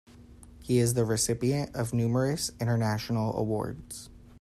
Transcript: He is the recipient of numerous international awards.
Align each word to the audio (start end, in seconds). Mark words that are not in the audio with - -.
He 0.63 0.79
is 0.79 0.95
the 0.95 1.05
recipient 1.05 1.75
of 1.75 1.93
numerous 1.93 2.49
international 2.59 3.37
awards. 3.37 4.09